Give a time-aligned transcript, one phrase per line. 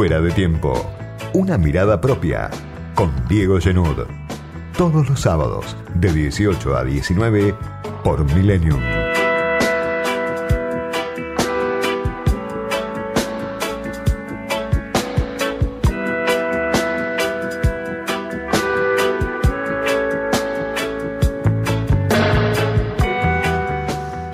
[0.00, 0.72] Fuera de tiempo.
[1.34, 2.48] Una mirada propia.
[2.94, 4.06] Con Diego Genud.
[4.74, 7.54] Todos los sábados, de 18 a 19,
[8.02, 8.80] por Millennium.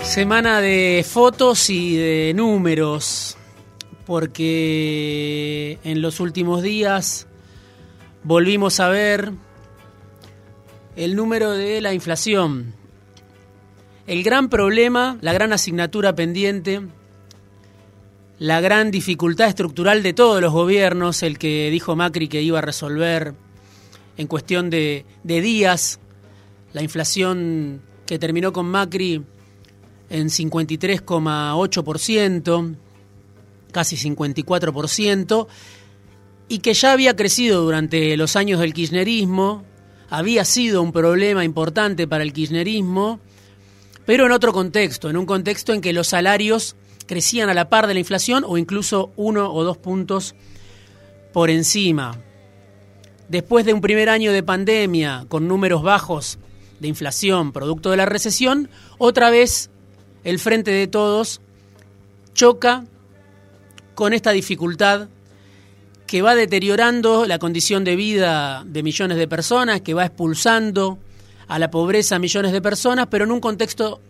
[0.04, 3.36] Semana de fotos y de números,
[4.06, 7.26] porque en los últimos días
[8.22, 9.32] volvimos a ver
[10.94, 12.72] el número de la inflación.
[14.06, 16.82] El gran problema, la gran asignatura pendiente,
[18.38, 22.62] la gran dificultad estructural de todos los gobiernos, el que dijo Macri que iba a
[22.62, 23.34] resolver
[24.16, 25.98] en cuestión de, días,
[26.72, 29.24] la inflación que terminó con Macri
[30.08, 32.76] en 53,8%,
[33.76, 35.48] casi 54%,
[36.48, 39.64] y que ya había crecido durante los años del kirchnerismo,
[40.08, 43.20] había sido un problema importante para el kirchnerismo,
[44.06, 46.74] pero en otro contexto, en un contexto en que los salarios
[47.06, 50.34] crecían a la par de la inflación o incluso uno o dos puntos
[51.34, 52.16] por encima.
[53.28, 56.38] Después de un primer año de pandemia con números bajos
[56.80, 59.68] de inflación producto de la recesión, otra vez
[60.24, 61.42] el Frente de Todos
[62.32, 62.86] choca
[63.96, 65.08] con esta dificultad
[66.06, 70.98] que va deteriorando la condición de vida de millones de personas, que va expulsando
[71.48, 74.02] a la pobreza a millones de personas, pero en un contexto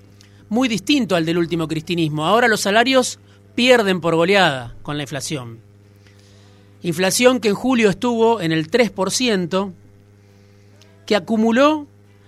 [0.48, 2.26] muy distinto al del último cristinismo.
[2.26, 3.20] Ahora los salarios
[3.54, 5.60] pierden por goleada con la inflación.
[6.82, 9.72] Inflación que en julio estuvo en el 3%,
[11.06, 11.86] que acumuló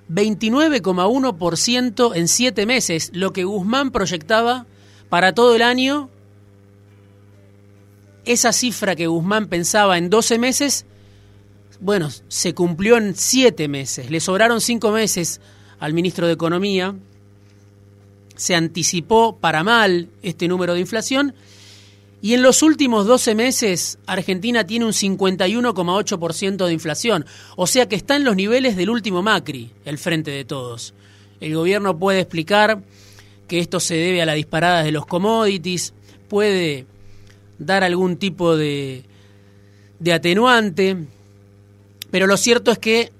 [0.09, 4.67] 29,1% en siete meses, lo que Guzmán proyectaba
[5.09, 6.09] para todo el año.
[8.29, 10.85] Esa cifra que Guzmán pensaba en 12 meses,
[11.80, 14.11] bueno, se cumplió en siete meses.
[14.11, 15.41] Le sobraron cinco meses
[15.80, 16.95] al ministro de Economía.
[18.36, 21.35] Se anticipó para mal este número de inflación
[22.20, 27.25] y en los últimos 12 meses, Argentina tiene un 51,8% de inflación,
[27.57, 30.92] o sea que está en los niveles del último Macri, el frente de todos.
[31.41, 32.83] El gobierno puede explicar
[33.47, 35.95] que esto se debe a la disparada de los commodities,
[36.29, 36.85] puede
[37.58, 39.05] dar algún tipo de,
[39.98, 40.96] de atenuante,
[42.11, 43.13] pero lo cierto es que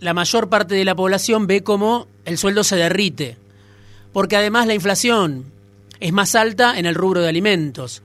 [0.00, 3.36] la mayor parte de la población ve como el sueldo se derrite,
[4.12, 5.44] porque además la inflación
[6.00, 8.02] es más alta en el rubro de alimentos,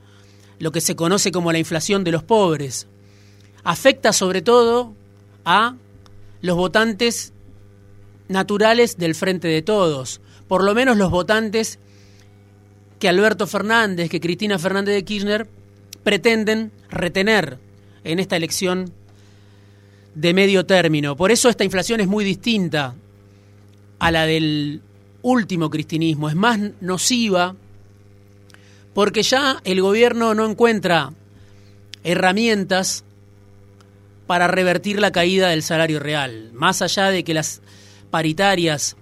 [0.58, 2.86] lo que se conoce como la inflación de los pobres.
[3.64, 4.94] Afecta sobre todo
[5.44, 5.76] a
[6.40, 7.32] los votantes
[8.28, 11.78] naturales del Frente de Todos, por lo menos los votantes
[13.02, 15.48] que Alberto Fernández, que Cristina Fernández de Kirchner
[16.04, 17.58] pretenden retener
[18.04, 18.92] en esta elección
[20.14, 21.16] de medio término.
[21.16, 22.94] Por eso esta inflación es muy distinta
[23.98, 24.82] a la del
[25.20, 27.56] último cristinismo, es más nociva
[28.94, 31.12] porque ya el gobierno no encuentra
[32.04, 33.02] herramientas
[34.28, 36.52] para revertir la caída del salario real.
[36.52, 37.62] Más allá de que las
[38.12, 38.96] paritarias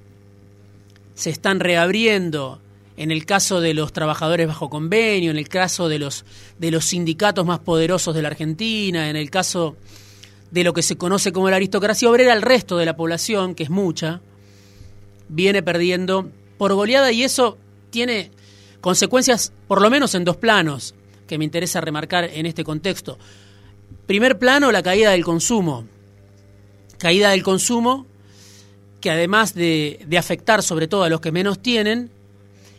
[1.12, 2.62] se están reabriendo,
[3.00, 6.26] en el caso de los trabajadores bajo convenio, en el caso de los,
[6.58, 9.74] de los sindicatos más poderosos de la Argentina, en el caso
[10.50, 13.62] de lo que se conoce como la aristocracia obrera, el resto de la población, que
[13.62, 14.20] es mucha,
[15.30, 17.56] viene perdiendo por goleada y eso
[17.88, 18.32] tiene
[18.82, 20.94] Consecuencias, por lo menos en dos planos,
[21.26, 23.18] que me interesa remarcar en este contexto.
[24.06, 25.86] Primer plano, la caída del consumo.
[26.98, 28.06] Caída del consumo
[29.00, 32.10] que además de, de afectar sobre todo a los que menos tienen,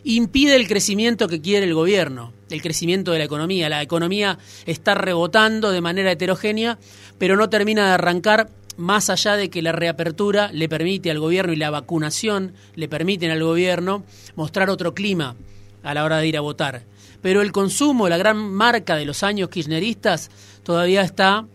[0.04, 3.68] impide el crecimiento que quiere el gobierno, el crecimiento de la economía.
[3.68, 6.78] La economía está rebotando de manera heterogénea,
[7.18, 11.52] pero no termina de arrancar más allá de que la reapertura le permite al gobierno
[11.52, 15.36] y la vacunación le permiten al gobierno mostrar otro clima
[15.82, 16.82] a la hora de ir a votar.
[17.20, 20.30] Pero el consumo, la gran marca de los años kirchneristas,
[20.64, 21.46] todavía está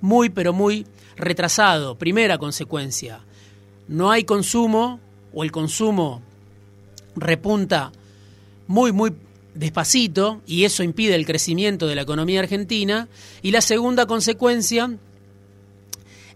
[0.00, 0.86] muy, pero muy
[1.16, 1.96] retrasado.
[1.96, 3.20] Primera consecuencia,
[3.88, 5.00] no hay consumo
[5.32, 6.22] o el consumo
[7.20, 7.92] repunta
[8.66, 9.12] muy, muy
[9.54, 13.08] despacito y eso impide el crecimiento de la economía argentina.
[13.42, 14.96] Y la segunda consecuencia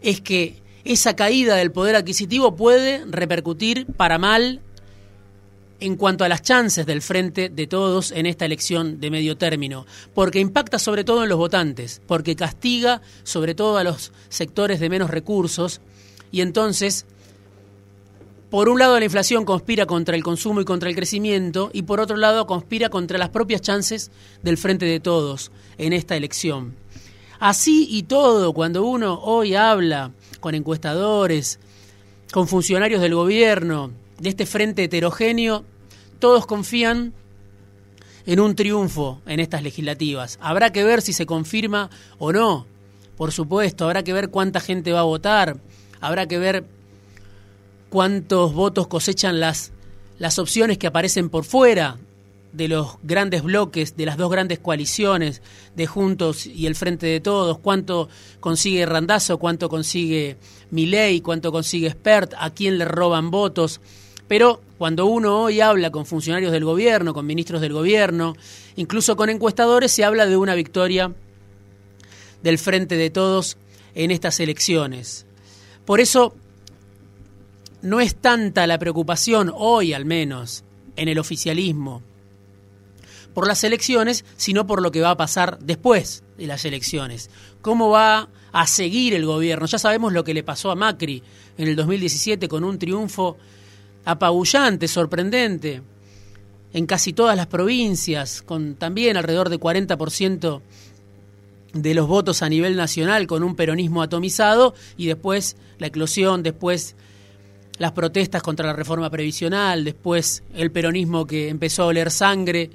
[0.03, 4.61] es que esa caída del poder adquisitivo puede repercutir para mal
[5.81, 9.87] en cuanto a las chances del frente de todos en esta elección de medio término,
[10.15, 14.89] porque impacta sobre todo en los votantes, porque castiga sobre todo a los sectores de
[14.89, 15.81] menos recursos
[16.31, 17.07] y entonces
[18.55, 21.99] por un lado la inflación conspira contra el consumo y contra el crecimiento y por
[21.99, 24.13] otro lado conspira contra las propias chances
[24.45, 26.77] del frente de todos en esta elección.
[27.41, 31.59] Así y todo, cuando uno hoy habla con encuestadores,
[32.33, 33.91] con funcionarios del gobierno,
[34.21, 35.65] de este frente heterogéneo,
[36.21, 37.13] todos confían
[38.25, 40.39] en un triunfo en estas legislativas.
[40.41, 42.69] Habrá que ver si se confirma o no,
[43.17, 45.57] por supuesto, habrá que ver cuánta gente va a votar,
[46.01, 46.65] habrá que ver
[47.95, 49.71] cuántos votos cosechan las,
[50.19, 51.97] las opciones que aparecen por fuera
[52.53, 55.43] de los grandes bloques, de las dos grandes coaliciones
[55.77, 58.09] de Juntos y el Frente de Todos, cuánto
[58.41, 60.39] consigue Randazo, cuánto consigue
[60.73, 63.81] Milei, cuánto consigue Spert, a quién le roban votos.
[64.27, 68.35] Pero cuando uno hoy habla con funcionarios del gobierno, con ministros del gobierno,
[68.75, 71.13] incluso con encuestadores, se habla de una victoria
[72.43, 73.57] del Frente de Todos
[73.95, 75.27] en estas elecciones.
[75.85, 76.35] Por eso
[77.85, 80.65] no es tanta la preocupación, hoy al menos,
[80.97, 82.03] en el oficialismo,
[83.35, 87.29] por las elecciones, sino por lo que va a pasar después de las elecciones.
[87.61, 89.67] ¿Cómo va a seguir el gobierno?
[89.67, 91.23] Ya sabemos lo que le pasó a Macri
[91.59, 93.37] en el 2017 con un triunfo
[94.05, 95.83] apabullante, sorprendente,
[96.73, 100.63] en casi todas las provincias, con también alrededor de 40%
[101.75, 106.97] de los votos a nivel nacional, con un peronismo atomizado, y después la eclosión, después
[107.79, 112.71] las protestas contra la reforma previsional, después el peronismo que empezó a oler sangre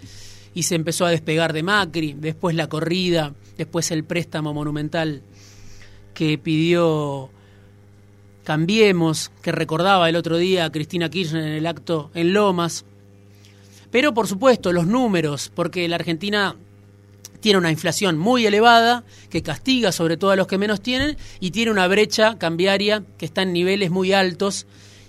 [0.54, 5.22] y se empezó a despegar de Macri, después la corrida, después el préstamo monumental
[6.14, 7.30] que pidió
[8.44, 12.84] Cambiemos, que recordaba el otro día a Cristina Kirchner en el acto en Lomas.
[13.92, 16.56] Pero por supuesto los números, porque la Argentina
[17.40, 21.52] tiene una inflación muy elevada que castiga sobre todo a los que menos tienen y
[21.52, 24.66] tiene una brecha cambiaria que está en niveles muy altos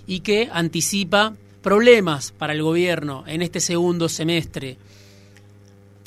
[0.07, 4.77] y que anticipa problemas para el gobierno en este segundo semestre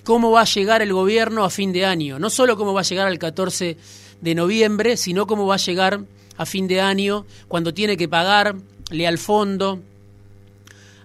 [0.04, 2.18] cómo va a llegar el gobierno a fin de año.
[2.18, 3.76] No solo cómo va a llegar al 14
[4.20, 6.00] de noviembre, sino cómo va a llegar
[6.36, 9.80] a fin de año cuando tiene que pagarle al fondo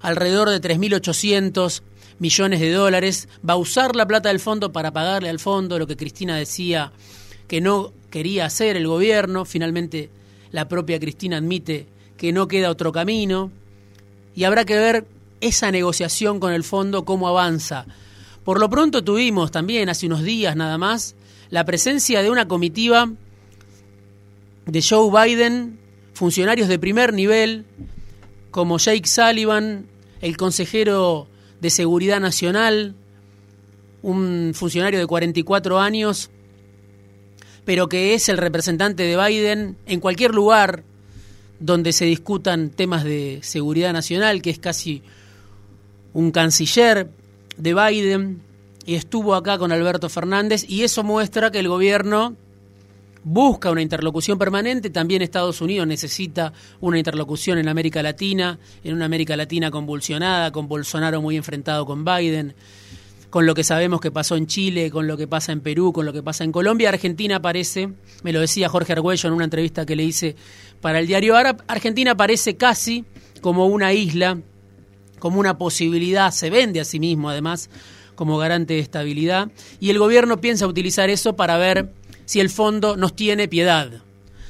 [0.01, 1.81] alrededor de 3.800
[2.19, 3.27] millones de dólares.
[3.47, 6.91] Va a usar la plata del fondo para pagarle al fondo lo que Cristina decía
[7.47, 9.45] que no quería hacer el gobierno.
[9.45, 10.09] Finalmente
[10.51, 11.87] la propia Cristina admite
[12.17, 13.51] que no queda otro camino.
[14.35, 15.05] Y habrá que ver
[15.41, 17.85] esa negociación con el fondo, cómo avanza
[18.49, 21.13] por lo pronto tuvimos también hace unos días nada más
[21.51, 23.11] la presencia de una comitiva
[24.65, 25.79] de Joe Biden,
[26.13, 27.65] funcionarios de primer nivel,
[28.49, 29.85] como Jake Sullivan,
[30.21, 31.27] el consejero
[31.61, 32.95] de Seguridad Nacional,
[34.01, 36.29] un funcionario de 44 años,
[37.65, 40.83] pero que es el representante de Biden en cualquier lugar
[41.59, 45.03] donde se discutan temas de seguridad nacional, que es casi
[46.13, 47.09] un canciller,
[47.59, 48.41] de Biden
[48.85, 52.35] y estuvo acá con Alberto Fernández y eso muestra que el gobierno
[53.23, 59.05] busca una interlocución permanente, también Estados Unidos necesita una interlocución en América Latina, en una
[59.05, 62.55] América Latina convulsionada, con Bolsonaro muy enfrentado con Biden,
[63.29, 66.05] con lo que sabemos que pasó en Chile, con lo que pasa en Perú, con
[66.05, 66.89] lo que pasa en Colombia.
[66.89, 67.89] Argentina parece,
[68.23, 70.35] me lo decía Jorge Argüello en una entrevista que le hice
[70.81, 71.35] para el diario
[71.67, 73.05] Argentina parece casi
[73.41, 74.39] como una isla
[75.19, 77.69] como una posibilidad, se vende a sí mismo además
[78.15, 81.93] como garante de estabilidad, y el gobierno piensa utilizar eso para ver
[82.29, 83.89] si el fondo nos tiene piedad,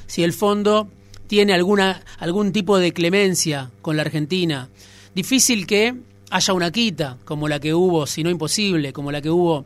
[0.06, 0.90] si el fondo
[1.28, 4.68] tiene alguna, algún tipo de clemencia con la Argentina.
[5.14, 5.94] Difícil que
[6.28, 9.64] haya una quita como la que hubo, si no imposible, como la que hubo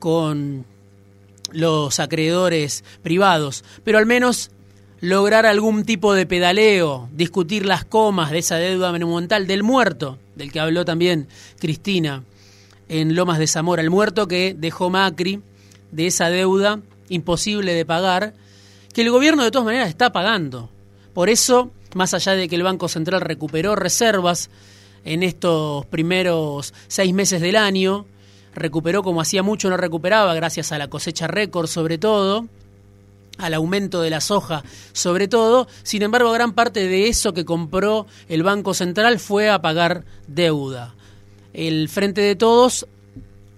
[0.00, 0.66] con
[1.52, 4.50] los acreedores privados, pero al menos
[4.98, 10.50] lograr algún tipo de pedaleo, discutir las comas de esa deuda monumental del muerto, del
[10.50, 11.28] que habló también
[11.60, 12.24] Cristina
[12.88, 15.40] en Lomas de Zamora, el muerto que dejó Macri
[15.92, 18.34] de esa deuda imposible de pagar,
[18.92, 20.70] que el gobierno de todas maneras está pagando.
[21.14, 24.50] Por eso, más allá de que el Banco Central recuperó reservas
[25.04, 28.06] en estos primeros seis meses del año,
[28.54, 32.46] recuperó como hacía mucho no recuperaba, gracias a la cosecha récord sobre todo,
[33.38, 35.68] al aumento de la soja, sobre todo.
[35.82, 40.94] Sin embargo, gran parte de eso que compró el Banco Central fue a pagar deuda.
[41.52, 42.86] El Frente de Todos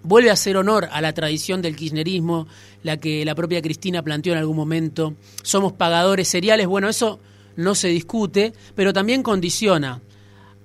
[0.02, 2.47] vuelve a hacer honor a la tradición del kirchnerismo,
[2.83, 5.14] la que la propia Cristina planteó en algún momento.
[5.42, 6.66] Somos pagadores seriales.
[6.66, 7.21] Bueno, eso
[7.57, 10.00] no se discute, pero también condiciona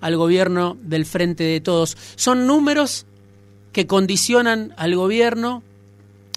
[0.01, 1.97] al gobierno del Frente de Todos.
[2.15, 3.05] Son números
[3.71, 5.63] que condicionan al gobierno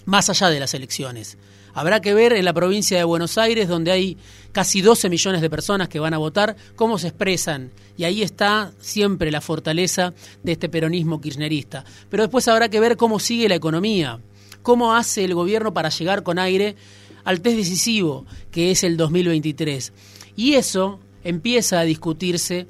[0.05, 1.39] más allá de las elecciones
[1.79, 4.17] Habrá que ver en la provincia de Buenos Aires, donde hay
[4.51, 7.71] casi 12 millones de personas que van a votar, cómo se expresan.
[7.97, 11.85] Y ahí está siempre la fortaleza de este peronismo kirchnerista.
[12.11, 14.19] Pero después habrá que ver cómo sigue la economía,
[14.63, 16.75] cómo hace el gobierno para llegar con aire
[17.23, 19.93] al test decisivo, que es el 2023.
[20.35, 22.67] Y eso empieza a discutirse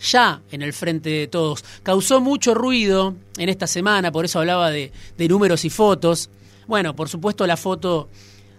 [0.00, 1.62] ya en el frente de todos.
[1.82, 6.30] Causó mucho ruido en esta semana, por eso hablaba de, de números y fotos.
[6.66, 8.08] Bueno, por supuesto la foto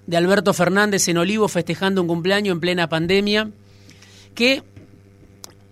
[0.08, 3.52] de Alberto Fernández en Olivo festejando un cumpleaños en plena pandemia,
[4.34, 4.64] que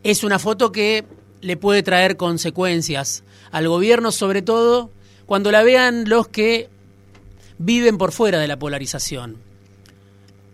[0.03, 1.05] es una foto que
[1.41, 4.91] le puede traer consecuencias al gobierno, sobre todo
[5.25, 6.69] cuando la vean los que
[7.57, 9.37] viven por fuera de la polarización,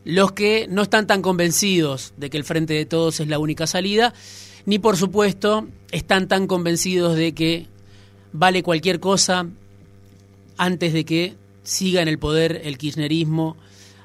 [0.06, 3.66] los que no están tan convencidos de que el Frente de Todos es la única
[3.66, 4.14] salida,
[4.66, 7.68] ni por supuesto están tan convencidos de que
[8.32, 9.48] vale cualquier cosa
[10.58, 13.58] antes de que siga en el poder el kirchnerismo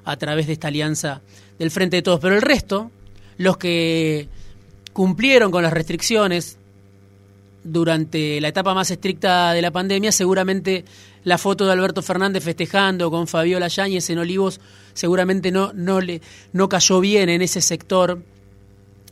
[0.07, 1.21] a través de esta alianza
[1.59, 2.21] del Frente de Todos.
[2.21, 2.91] Pero el resto,
[3.37, 4.29] los que
[4.95, 6.57] cumplieron con las restricciones
[7.63, 10.85] durante la etapa más estricta de la pandemia, seguramente
[11.25, 14.61] la foto de Alberto Fernández festejando con Fabiola Yáñez en Olivos
[14.95, 16.23] seguramente no, no, le,
[16.53, 18.23] no cayó bien en ese sector,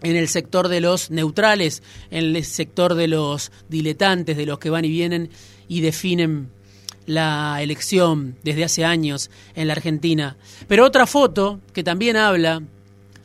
[0.03, 4.71] en el sector de los neutrales, en el sector de los diletantes, de los que
[4.71, 5.31] van y vienen
[5.69, 6.49] y definen
[7.07, 10.37] la elección desde hace años en la Argentina.
[10.69, 12.63] Pero otra foto que también habla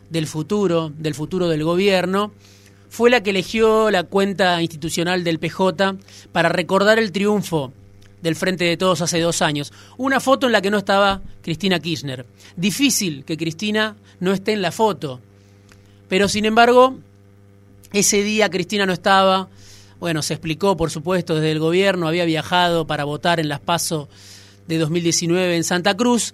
[0.09, 2.31] del futuro, del futuro del gobierno,
[2.89, 5.95] fue la que eligió la cuenta institucional del PJ
[6.31, 7.71] para recordar el triunfo
[8.21, 9.71] del Frente de Todos hace dos años.
[9.97, 12.25] Una foto en la que no estaba Cristina Kirchner.
[12.55, 15.21] Difícil que Cristina no esté en la foto.
[16.07, 16.97] Pero sin embargo,
[17.93, 19.49] ese día Cristina no estaba,
[19.99, 24.07] bueno, se explicó, por supuesto, desde el gobierno, había viajado para votar en las PASO
[24.67, 26.33] de 2019 en Santa Cruz.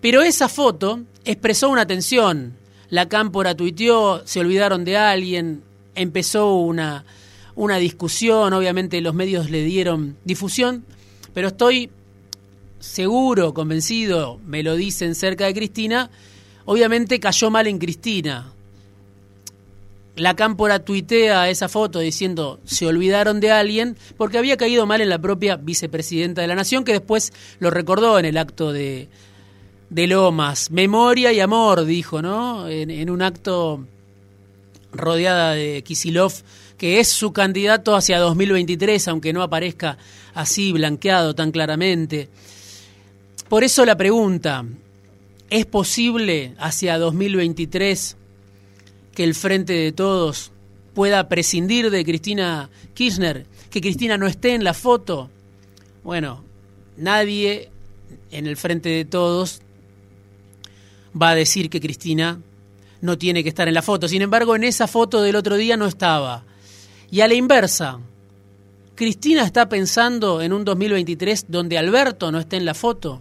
[0.00, 2.54] Pero esa foto expresó una tensión.
[2.90, 5.62] La cámpora tuiteó, se olvidaron de alguien,
[5.96, 7.04] empezó una,
[7.56, 10.84] una discusión, obviamente los medios le dieron difusión,
[11.34, 11.90] pero estoy
[12.78, 16.08] seguro, convencido, me lo dicen cerca de Cristina,
[16.64, 18.52] obviamente cayó mal en Cristina
[20.18, 25.08] la cámpora tuitea esa foto diciendo se olvidaron de alguien porque había caído mal en
[25.08, 29.08] la propia vicepresidenta de la Nación que después lo recordó en el acto de,
[29.90, 30.70] de Lomas.
[30.70, 32.68] Memoria y amor, dijo, ¿no?
[32.68, 33.84] En, un acto
[34.92, 36.32] rodeada de Kisilov,
[36.76, 39.98] que es su candidato hacia 2023, aunque no aparezca
[40.34, 42.28] así blanqueado tan claramente.
[43.48, 44.64] Por eso la pregunta,
[45.50, 48.17] ¿es posible hacia 2023
[49.18, 50.52] que el Frente de Todos
[50.94, 55.28] pueda prescindir de Cristina Kirchner, que Cristina no esté en la foto.
[56.04, 56.44] Bueno,
[56.96, 57.68] nadie
[58.30, 59.60] en el Frente de Todos
[61.20, 62.40] va a decir que Cristina
[63.00, 64.06] no tiene que estar en la foto.
[64.06, 66.44] Sin embargo, en esa foto del otro día no estaba.
[67.10, 67.98] Y a la inversa,
[68.94, 73.20] Cristina está pensando en un 2023 donde Alberto no esté en la foto.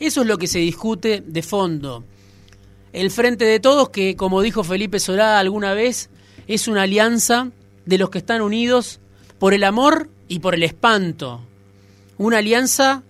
[0.00, 2.02] Eso es lo que se discute de fondo
[2.92, 6.10] el Frente de Todos, que como dijo Felipe Solá alguna vez,
[6.46, 7.50] es una alianza
[7.86, 9.00] de los que están unidos
[9.38, 11.40] por el amor y por el espanto.
[12.18, 13.02] Una alianza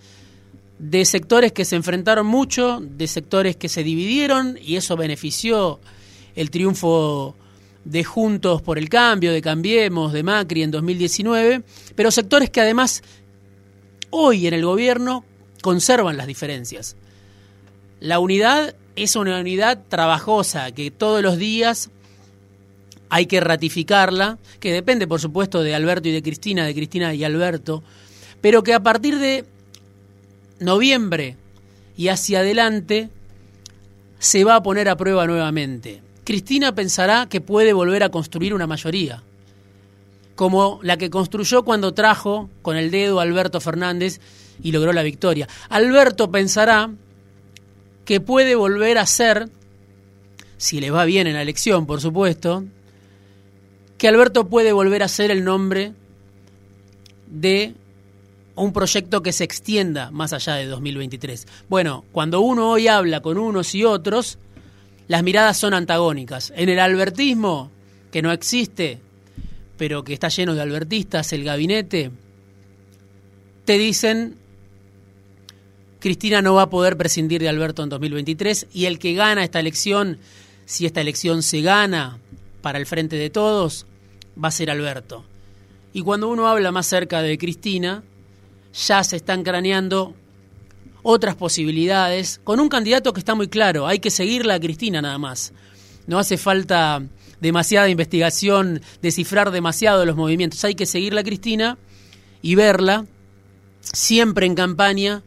[0.79, 5.81] de sectores que se enfrentaron mucho, de sectores que se dividieron y eso benefició
[6.35, 7.37] el triunfo
[7.85, 11.63] de Juntos por el Cambio, de Cambiemos, de Macri en 2019,
[11.95, 13.03] pero sectores que además
[14.11, 15.25] hoy en el gobierno
[15.63, 16.97] conservan las diferencias.
[18.03, 21.89] La unidad es una unidad trabajosa que todos los días
[23.11, 27.23] hay que ratificarla, que depende por supuesto de Alberto y de Cristina, de Cristina y
[27.23, 27.85] Alberto,
[28.41, 29.45] pero que a partir de
[30.59, 31.37] noviembre
[31.97, 33.09] y hacia adelante
[34.19, 36.03] se va a poner a prueba nuevamente.
[36.25, 39.23] Cristina pensará que puede volver a construir una mayoría,
[40.35, 44.21] como la que construyó cuando trajo con el dedo a Alberto Fernández
[44.61, 45.47] y logró la victoria.
[45.69, 46.91] Alberto pensará
[48.05, 49.49] que puede volver a ser,
[50.57, 52.65] si le va bien en la elección, por supuesto,
[53.99, 55.93] que Alberto puede volver a ser el nombre
[57.27, 57.75] de
[58.55, 61.47] un proyecto que se extienda más allá de 2023.
[61.69, 64.39] Bueno, cuando uno hoy habla con unos y otros,
[65.09, 66.53] las miradas son antagónicas.
[66.57, 67.71] En el albertismo,
[68.11, 69.01] que no existe,
[69.77, 72.11] pero que está lleno de albertistas, el gabinete,
[73.65, 74.37] te dicen
[76.03, 79.61] Cristina no va a poder prescindir de Alberto en 2023 y el que gana esta
[79.61, 80.19] elección,
[80.65, 82.19] si esta elección se gana
[82.61, 83.87] para el frente de todos,
[84.37, 85.25] va a ser Alberto.
[85.93, 88.03] Y cuando uno habla más cerca de Cristina,
[88.75, 90.13] ya se están craneando
[91.05, 95.19] otras posibilidades, con un candidato que está muy claro, hay que seguirla a Cristina nada
[95.19, 95.53] más.
[96.09, 97.01] No hace falta
[97.41, 101.79] demasiada investigación, descifrar demasiado los movimientos, hay que seguirla a Cristina
[102.41, 103.07] y verla
[103.83, 105.23] siempre en campaña,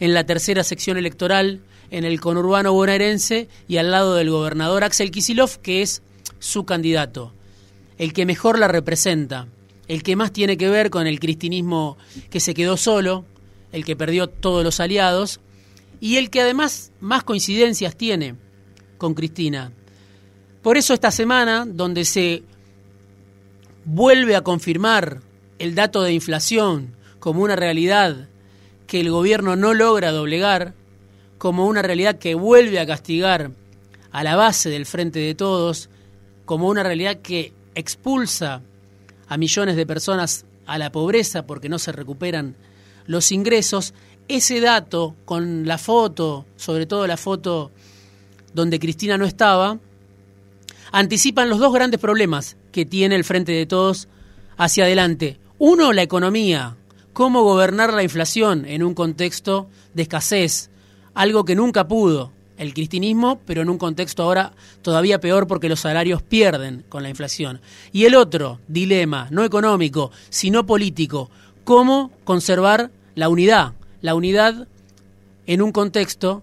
[0.00, 5.10] en la tercera sección electoral, en el conurbano bonaerense y al lado del gobernador Axel
[5.10, 6.02] Kisilov, que es
[6.38, 7.32] su candidato,
[7.98, 9.46] el que mejor la representa,
[9.86, 11.98] el que más tiene que ver con el cristinismo
[12.30, 13.24] que se quedó solo,
[13.72, 15.40] el que perdió todos los aliados,
[16.00, 18.36] y el que además más coincidencias tiene
[18.96, 19.72] con Cristina.
[20.62, 22.42] Por eso esta semana, donde se
[23.84, 25.20] vuelve a confirmar
[25.58, 28.29] el dato de inflación como una realidad
[28.90, 30.74] que el gobierno no logra doblegar,
[31.38, 33.52] como una realidad que vuelve a castigar
[34.10, 35.88] a la base del frente de todos,
[36.44, 38.62] como una realidad que expulsa
[39.28, 42.56] a millones de personas a la pobreza porque no se recuperan
[43.06, 43.94] los ingresos,
[44.26, 47.70] ese dato con la foto, sobre todo la foto
[48.54, 49.78] donde Cristina no estaba,
[50.90, 54.08] anticipan los dos grandes problemas que tiene el Frente de Todos
[54.56, 55.38] hacia adelante.
[55.58, 56.76] Uno, la economía,
[57.12, 60.70] cómo gobernar la inflación en un contexto de escasez,
[61.14, 64.52] algo que nunca pudo el cristinismo, pero en un contexto ahora
[64.82, 67.60] todavía peor porque los salarios pierden con la inflación.
[67.90, 71.30] Y el otro dilema, no económico, sino político,
[71.64, 74.68] cómo conservar la unidad, la unidad
[75.46, 76.42] en un contexto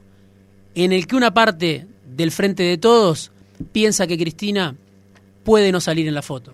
[0.74, 3.32] en el que una parte del frente de todos
[3.72, 4.76] piensa que Cristina
[5.44, 6.54] puede no salir en la foto.